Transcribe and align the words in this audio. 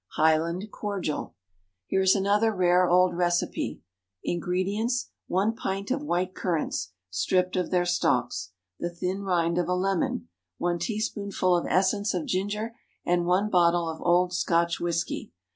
Highland 0.15 0.71
Cordial. 0.71 1.35
Here 1.85 2.01
is 2.01 2.15
another 2.15 2.51
rare 2.51 2.87
old 2.89 3.13
recipe. 3.15 3.81
Ingredients, 4.23 5.11
one 5.27 5.53
pint 5.55 5.91
of 5.91 6.01
white 6.01 6.33
currants, 6.33 6.91
stripped 7.11 7.55
of 7.55 7.69
their 7.69 7.85
stalks, 7.85 8.49
the 8.79 8.89
thin 8.89 9.21
rind 9.21 9.59
of 9.59 9.67
a 9.67 9.75
lemon, 9.75 10.27
one 10.57 10.79
teaspoonful 10.79 11.55
of 11.55 11.67
essence 11.69 12.15
of 12.15 12.25
ginger, 12.25 12.75
and 13.05 13.27
one 13.27 13.51
bottle 13.51 13.87
of 13.87 14.01
old 14.01 14.33
Scotch 14.33 14.79
whisky. 14.79 15.33